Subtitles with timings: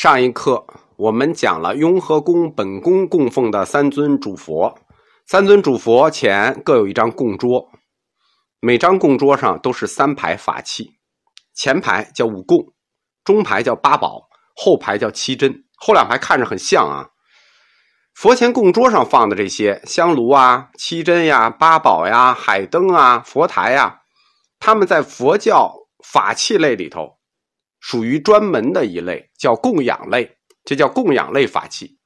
[0.00, 0.64] 上一课
[0.96, 4.78] 我们讲了雍和宫本宫供奉的三尊主佛，
[5.26, 7.68] 三尊主佛前各有一张供桌，
[8.60, 10.92] 每张供桌上都是三排法器，
[11.54, 12.72] 前排叫五供，
[13.24, 14.22] 中排叫八宝，
[14.56, 15.64] 后排叫七珍。
[15.76, 17.10] 后两排看着很像啊。
[18.14, 24.00] 佛前供桌上放的这些香炉啊、七珍呀、八宝呀、海灯啊、佛台呀，
[24.58, 27.19] 他们在佛教法器类里头。
[27.80, 31.98] 属于专门的一类，叫供养类，这叫供养类法器。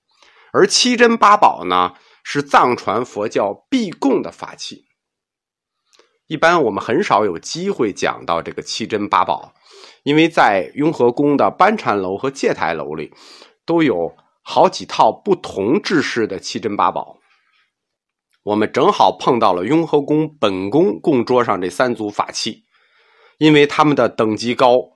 [0.52, 4.84] 而七珍八宝呢，是藏传佛教必供的法器。
[6.26, 9.52] 一般我们很少有机会讲到这个七珍八宝，
[10.04, 13.12] 因为在雍和宫的班禅楼和戒台楼里，
[13.66, 17.18] 都有好几套不同制式的七珍八宝。
[18.44, 22.64] 我们正好碰到了雍和宫本宫供桌上这三组法器，
[23.38, 24.93] 因为他们的等级高。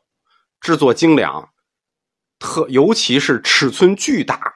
[0.61, 1.53] 制作精良，
[2.39, 4.55] 特尤其是尺寸巨大，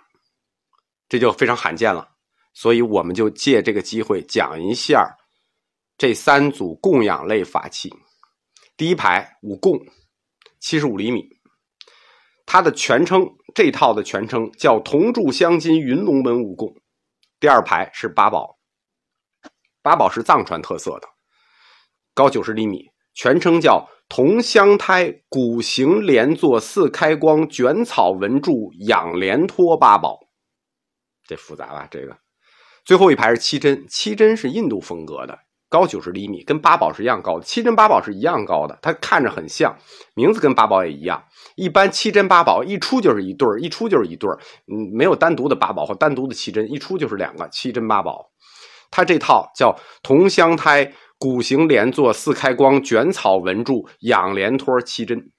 [1.09, 2.09] 这就非常罕见了。
[2.55, 5.17] 所以我们就借这个机会讲一下
[5.97, 7.95] 这三组供养类法器。
[8.77, 9.79] 第一排五供，
[10.61, 11.29] 七十五厘米，
[12.45, 16.75] 它的全称这套的全称叫铜铸镶金云龙门五供。
[17.39, 18.59] 第二排是八宝，
[19.81, 21.09] 八宝是藏传特色的，
[22.13, 23.89] 高九十厘米，全称叫。
[24.15, 30.19] 铜香胎古形连坐四开光卷草文柱仰莲托八宝，
[31.27, 31.89] 这复杂吧？
[31.91, 32.15] 这个
[32.85, 35.39] 最后一排是七针，七针是印度风格的，
[35.71, 37.45] 高九十厘米，跟八宝是一样高的。
[37.47, 39.75] 七针八宝是一样高的，它看着很像，
[40.15, 41.25] 名字跟八宝也一样。
[41.57, 48.31] 一般七针八宝一出就是一对儿，一出就是一对儿，嗯，没有单独的八宝或单独的七针，一出就是两个七针八宝。
[48.91, 50.93] 它这套叫铜香胎。
[51.23, 55.31] 古形连坐四开光卷草文柱仰莲托七针，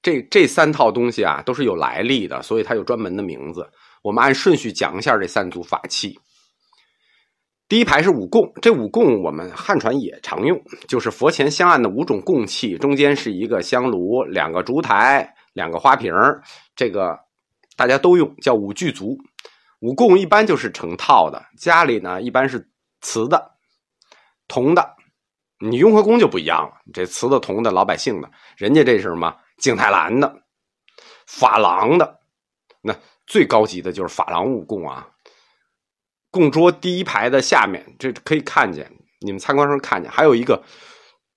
[0.00, 3.68] 这这三套东西啊都是有来历的，所以它有专门的名字。
[4.02, 6.18] 我们按顺序讲一下这三组法器。
[7.68, 10.58] 第一排是五供，这五供我们汉传也常用，
[10.88, 16.10] 就是佛前香案的五种供器，中间是一个香炉，两个烛台，两个花瓶
[16.74, 17.14] 这个
[17.76, 19.18] 大家都用，叫五具足。
[19.82, 22.70] 五供一般就是成套的，家里呢一般是
[23.02, 23.51] 瓷的。
[24.52, 24.96] 铜的，
[25.60, 26.74] 你雍和宫就不一样了。
[26.92, 29.34] 这瓷的、铜的，老百姓的，人家这是什么？
[29.56, 30.42] 景泰蓝的，
[31.26, 32.20] 珐琅的。
[32.82, 32.94] 那
[33.26, 35.08] 最高级的就是珐琅五供啊。
[36.30, 38.92] 供桌第一排的下面，这可以看见，
[39.22, 40.62] 你们参观时候看见，还有一个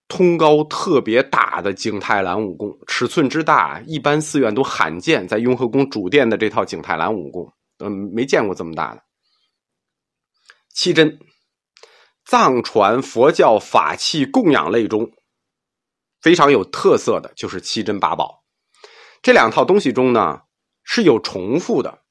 [0.09, 5.26] 通高特别大的景泰蓝五供，尺寸之大，一般寺院都罕见。
[5.26, 7.50] 在雍和宫主殿的这套景泰蓝五供，
[7.80, 9.02] 嗯，没见过这么大的。
[10.74, 11.18] 七珍。
[12.25, 15.12] 藏传佛教法器供养类中
[16.22, 18.44] 非常有特色的就是七珍八宝，
[19.22, 20.41] 这两套东西中呢
[20.84, 22.02] 是有重复的。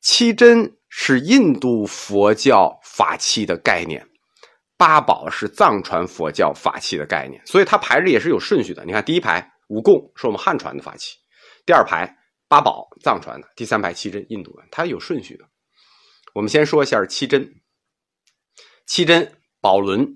[0.00, 4.04] 七珍是印度佛教法器的概念，
[4.76, 8.84] 八宝是藏传佛教法器的概念，所以它排着也是有顺序的。
[8.84, 11.16] 你看，第一排五供是我们汉传的法器，
[11.64, 12.12] 第二排
[12.48, 15.44] 八宝藏传的，第三排七珍印度的，它有顺序的。
[16.34, 17.54] 我们先说一下七珍。
[18.88, 20.14] 七珍宝轮，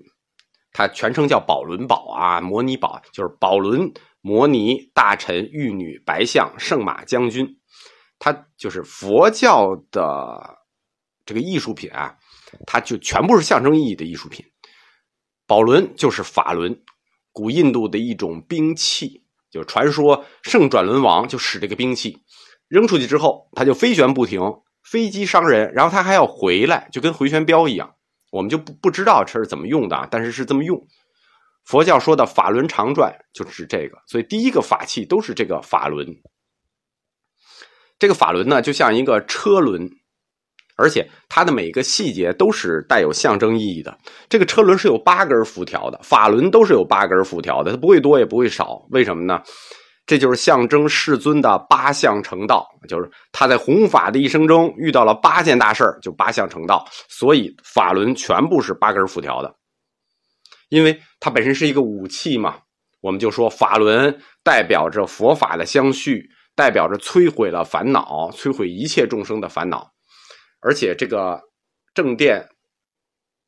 [0.71, 7.59] 它全称叫宝轮宝啊，摩尼宝就是宝轮摩尼大臣玉女白象圣马将军，
[8.17, 10.57] 它就是佛教的
[11.23, 12.17] 这个艺术品啊，
[12.65, 14.43] 它就全部是象征意义的艺术品。
[15.45, 16.81] 宝轮就是法轮，
[17.31, 22.23] 古印度的一种兵器，就是传说圣转轮王就使这个兵器，
[22.67, 24.41] 扔出去之后它就飞旋不停，
[24.83, 27.93] 飞机伤人，然后它还要回来，就跟回旋镖一样。
[28.33, 30.75] 我们就不不知道这是怎么用的，但是是这么用。
[31.65, 36.07] 佛教说的法轮常转就是这个，所以第一个法器都是这个法轮。
[37.99, 39.87] 这个法轮呢，就像一个车轮，
[40.75, 43.95] 而且它的每个细节都是带有象征意义的。
[44.27, 48.83] 这个车轮是有八根辐条的，法轮都是有八根辐条的，它不会多也不会少。
[48.89, 49.39] 为什么呢？
[50.05, 56.85] 这就是象征世尊的八相成道，就是他在弘法的一生中遇到了八件大事就八相成道。
[57.07, 59.55] 所以法轮全部是八根辐条的，
[60.67, 62.59] 因为它本身是一个武器嘛。
[62.99, 69.89] 我们就说法轮代表着佛法的相续，代表着摧毁了烦恼，摧毁一切众生的烦恼。
[70.59, 71.41] 而且这个
[71.93, 72.45] 正殿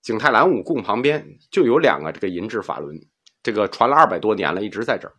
[0.02, 2.98] 景泰蓝五供旁边就有两个这个银质法轮，
[3.44, 5.14] 这个传了二百多年了，一直在这儿。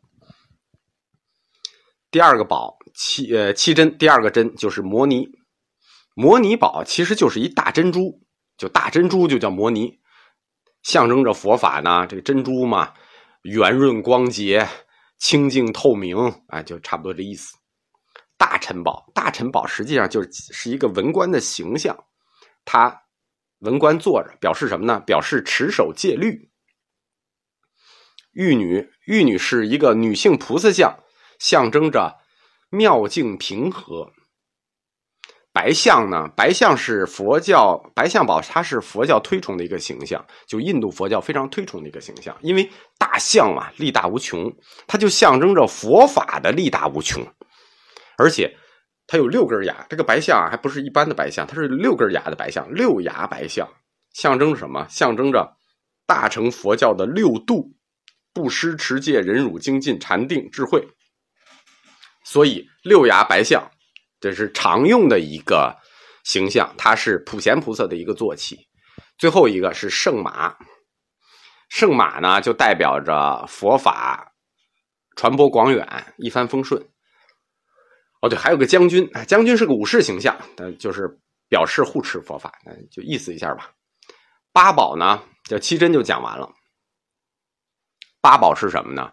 [2.11, 5.29] 第二个宝七呃七珍，第二个珍就是摩尼，
[6.15, 8.23] 摩尼宝其实就是一大珍珠，
[8.57, 9.99] 就大珍珠就叫摩尼，
[10.83, 12.07] 象征着佛法呢。
[12.07, 12.95] 这个珍珠嘛，
[13.43, 14.67] 圆润光洁、
[15.19, 16.17] 清净透明，
[16.49, 17.55] 哎，就差不多这意思。
[18.39, 22.05] 大臣宝，大臣宝实际上就是是一个文官的形象，
[22.65, 23.03] 他
[23.59, 25.01] 文官坐着，表示什么呢？
[25.01, 26.51] 表示持守戒律。
[28.33, 30.99] 玉女，玉女是一个女性菩萨像，
[31.39, 32.17] 象征着
[32.71, 34.13] 妙境平和。
[35.53, 36.29] 白象呢？
[36.37, 42.37] 白象是佛教白象宝，它是佛教推崇的一个形象，就印度佛教非常推崇的一个形象。
[42.43, 44.55] 因为大象啊，力大无穷，
[44.87, 47.27] 它就象征着佛法的力大无穷。
[48.19, 48.55] 而且
[49.07, 53.67] 它有六根牙，这个白象啊还不是一般的白象，它是六根牙的白象，六牙白象，
[54.13, 54.87] 象征着什么？
[54.91, 55.57] 象征着
[56.07, 57.75] 大乘佛教的六度：
[58.35, 60.87] 布施、持戒、忍辱、精进、禅定、智慧。
[62.27, 63.71] 所以六牙白象。
[64.19, 65.77] 这是常用的一个
[66.25, 68.59] 形象，它是普贤菩萨的一个坐骑。
[69.19, 70.57] 最后一个是圣马，
[71.69, 74.33] 圣马呢就代表着佛法
[75.17, 75.87] 传播广远，
[76.17, 76.83] 一帆风顺。
[78.23, 80.35] 哦，对，还有个将军，将军是个武士形象，
[80.79, 81.07] 就是
[81.49, 83.71] 表示护持佛法，那就意思一下吧。
[84.51, 86.51] 八宝呢，叫七真就讲完了。
[88.23, 89.13] 八宝是什么呢？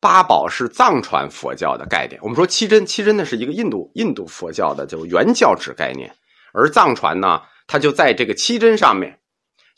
[0.00, 2.18] 八宝是藏传佛教的概念。
[2.22, 6.10] 我们说七真，七真呢是一个印度印度佛教的就原教旨概念，
[6.54, 9.20] 而藏传呢，它就在这个七真上面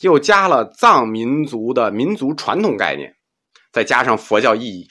[0.01, 3.13] 又加了藏民族的民族传统概念，
[3.73, 4.89] 再加上佛教意义，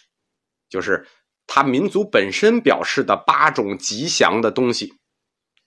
[0.69, 1.07] 就是
[1.48, 4.94] 它民族本身表示的八种吉祥的东西，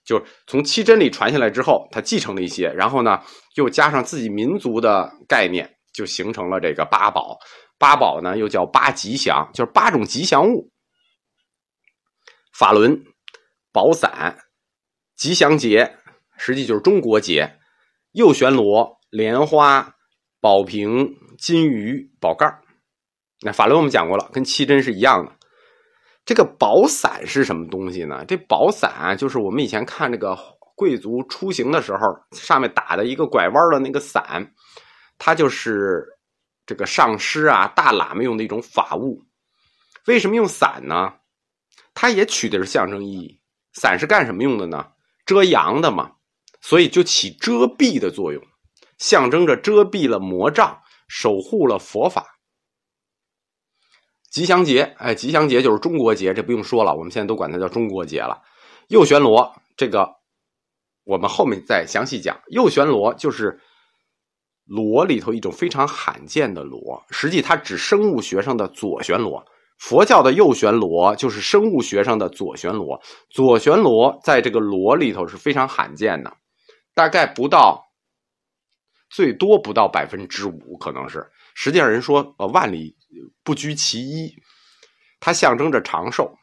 [0.05, 3.19] 就从七真里传下来之后，它继承了一些，然后呢
[3.55, 7.35] 又加上自己民族的概念，就形成了这个八宝。
[7.77, 10.71] 八宝呢，又叫八吉祥，就是八种吉祥物：
[12.57, 13.03] 法轮、
[13.73, 14.37] 宝伞、
[15.15, 15.97] 吉祥节，
[16.37, 17.45] 实际就是中国结；
[18.13, 19.93] 右旋螺、莲花、
[20.39, 22.47] 宝瓶、金鱼、宝盖
[23.41, 25.31] 那法轮我们讲过了，跟七针是一样的。
[26.23, 28.23] 这个宝伞是什么东西呢？
[28.25, 30.37] 这宝伞就是我们以前看那个
[30.75, 31.99] 贵族出行的时候，
[32.31, 34.49] 上面打的一个拐弯的那个伞，
[35.17, 36.05] 它就是。
[36.65, 39.21] 这个上师啊，大喇嘛用的一种法物，
[40.07, 41.13] 为什么用伞呢？
[41.93, 43.39] 它也取的是象征意义。
[43.73, 44.91] 伞是干什么用的呢？
[45.25, 46.13] 遮阳的嘛，
[46.61, 48.41] 所以就起遮蔽的作用，
[48.97, 52.25] 象征着遮蔽了魔障，守护了佛法。
[54.31, 58.41] 吉祥节，哎，吉祥节就是中国节，这不用说了，我们现在都管它叫中国节了。
[58.87, 60.09] 右旋螺，这个
[61.03, 62.41] 我们后面再详细讲。
[62.47, 63.61] 右旋螺就是。
[64.65, 69.45] 螺里头一种非常罕见的螺，实际它指生物学上的左旋螺。
[69.77, 72.99] 佛教的右旋螺就是生物学上的左旋螺。
[73.29, 76.31] 左旋螺在这个螺里头是非常罕见的，
[76.93, 77.85] 大概不到，
[79.09, 81.29] 最多不到百分之五，可能是。
[81.53, 82.95] 实际上人说，呃，万里
[83.43, 84.33] 不拘其一，
[85.19, 86.33] 它象征着长寿。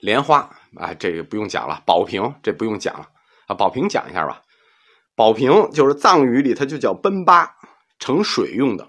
[0.00, 0.38] 莲花
[0.76, 1.82] 啊，这个不用讲了。
[1.86, 3.06] 宝瓶这不用讲了
[3.46, 4.42] 啊，宝瓶讲一下吧。
[5.18, 7.56] 宝瓶就是藏语里，它就叫奔巴，
[7.98, 8.88] 盛水用的。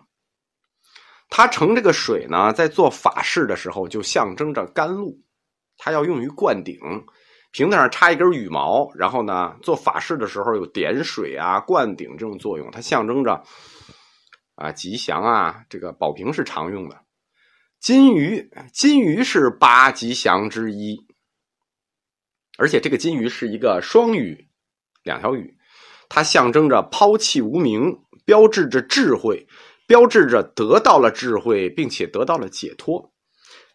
[1.27, 5.19] 它盛这个水呢，在做法事的时候，就象征着甘露，
[5.75, 6.77] 它要用于灌顶。
[7.51, 13.43] 瓶子上插一根羽毛，然后呢，做法事的时候有点水啊、灌顶这种作用，它象征着
[14.53, 15.63] 啊吉祥啊。
[15.67, 17.03] 这个宝瓶是常用的。
[17.79, 21.07] 金鱼，金鱼是八吉祥之一，
[22.59, 24.47] 而且这个金鱼是一个双语，
[25.01, 25.55] 两条语。
[26.09, 29.47] 它象征着抛弃无名，标志着智慧，
[29.87, 33.13] 标志着得到了智慧，并且得到了解脱。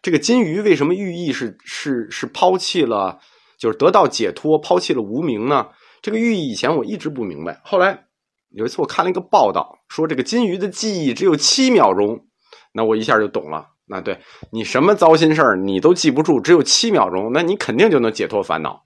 [0.01, 3.19] 这个金鱼为什么寓意是是是抛弃了，
[3.57, 5.67] 就是得到解脱，抛弃了无名呢？
[6.01, 8.05] 这个寓意以前我一直不明白，后来
[8.49, 12.27] 有一次我看了一个报道，说这个金鱼的记忆只有七秒钟，
[12.73, 13.69] 那我一下就懂了。
[13.87, 14.19] 那对
[14.51, 18.85] 你什么糟心事儿你都记不住，只有七秒钟，那你肯定就能解脱烦恼。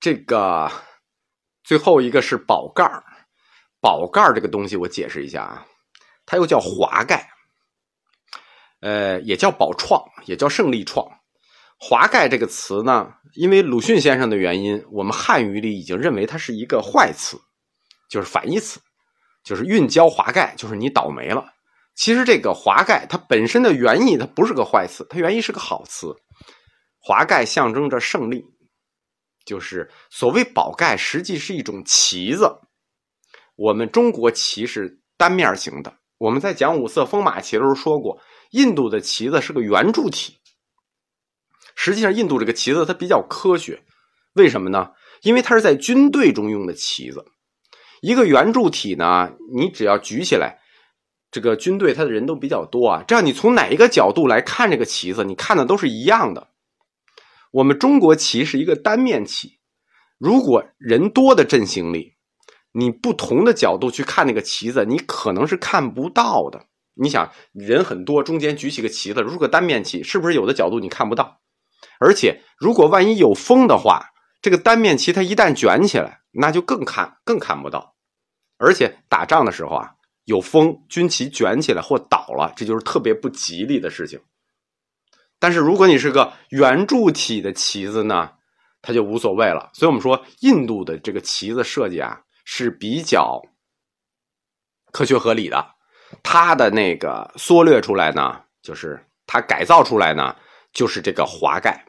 [0.00, 0.70] 这个。
[1.66, 3.02] 最后一个是宝盖儿，
[3.80, 5.66] 宝盖儿这个东西我解释一下啊，
[6.24, 7.28] 它又叫华盖，
[8.82, 11.04] 呃，也叫宝创，也叫胜利创。
[11.76, 17.36] 华盖这个词呢，因为鲁迅先生的原因，我们汉语里已经认为它是一个坏词，
[18.08, 18.78] 就是反义词，
[19.42, 21.52] 就是运交华盖，就是你倒霉了。
[21.96, 26.14] 其实这个华盖它本身的原意它不是个坏词，它原意是个好词，
[27.00, 28.44] 华盖象征着胜利。
[29.46, 32.58] 就是所谓宝盖，实际是一种旗子。
[33.54, 35.96] 我们中国旗是单面型的。
[36.18, 40.36] 我们在讲五色风马旗的时候说过，印度的旗子是个圆柱体。
[41.74, 43.82] 实际上，印度这个旗子它比较科学，
[44.34, 44.90] 为什么呢？
[45.22, 47.24] 因为它是在军队中用的旗子。
[48.00, 50.58] 一个圆柱体呢，你只要举起来，
[51.30, 56.48] 这个军队它的人都比较多啊，这样你从哪一个角度来看这个旗子，你看的都是一样的。
[57.56, 59.58] 我们中国旗是一个单面旗，
[60.18, 62.12] 如果人多的阵型里，
[62.72, 66.66] 你不同的角度去看那个旗子，你可能是看不到的。
[66.92, 71.40] 你想人很多，中间举起个旗子，如果单面旗，是不是有的角度你看不到？
[71.98, 74.10] 而且如果万一有风的话，
[74.42, 77.96] 这个单面旗它一旦卷起来，那就更看更看不到。
[78.58, 79.92] 而且打仗的时候啊。
[80.26, 84.18] 有风，军旗卷起来或倒了，这就是特别不吉利的事情。
[85.38, 88.30] 但是如果你是个圆柱体的旗子呢，
[88.82, 89.70] 它就无所谓了。
[89.74, 93.40] 所以我们说，印度的这个旗子设计啊是比较
[94.92, 95.66] 科学合理的。
[96.22, 100.34] 它的那个缩略出来呢，就是它改造出来呢，
[100.72, 101.84] 就是这个华盖。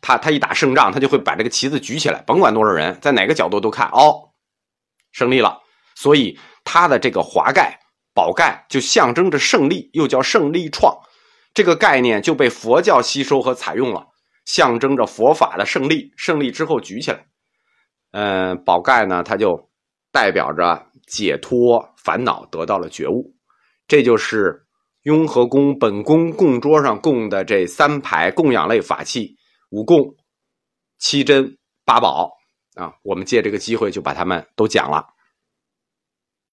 [0.00, 4.30] 他他一打胜仗，他就会把这个旗子举起来，甭管多少人，在哪个角度都看哦，
[5.12, 5.60] 胜利了。
[5.94, 6.38] 所以。
[6.64, 7.76] 它的这个华盖、
[8.14, 10.96] 宝盖就象征着胜利，又叫胜利创，
[11.54, 14.06] 这个概念就被佛教吸收和采用了，
[14.44, 16.12] 象征着佛法的胜利。
[16.16, 17.26] 胜利之后举起来，
[18.12, 19.70] 嗯，宝盖呢，它就
[20.10, 23.34] 代表着解脱烦恼，得到了觉悟。
[23.86, 24.66] 这就是
[25.02, 29.36] 雍和宫本宫供桌上供的这三排供养类法器：
[29.70, 29.98] 五供、
[30.98, 32.30] 七珍、八宝
[32.76, 32.94] 啊。
[33.02, 35.04] 我们借这个机会就把它们都讲了。